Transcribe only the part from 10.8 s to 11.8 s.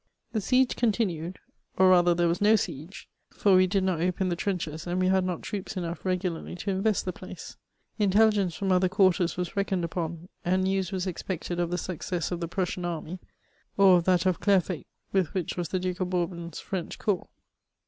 was expected of the